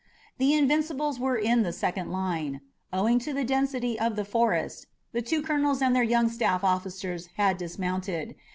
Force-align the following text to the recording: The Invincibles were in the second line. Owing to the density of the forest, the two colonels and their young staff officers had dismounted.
The 0.39 0.55
Invincibles 0.55 1.19
were 1.19 1.35
in 1.37 1.61
the 1.61 1.71
second 1.71 2.09
line. 2.11 2.61
Owing 2.91 3.19
to 3.19 3.33
the 3.33 3.43
density 3.43 3.99
of 3.99 4.15
the 4.15 4.25
forest, 4.25 4.87
the 5.11 5.21
two 5.21 5.43
colonels 5.43 5.79
and 5.79 5.95
their 5.95 6.01
young 6.01 6.27
staff 6.27 6.63
officers 6.63 7.27
had 7.37 7.59
dismounted. 7.59 8.33